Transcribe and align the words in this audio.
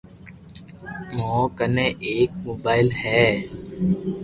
مون 1.15 1.41
ڪني 1.57 1.85
ايڪ 2.07 2.31
موبائل 2.45 2.87
ھي 3.01 3.23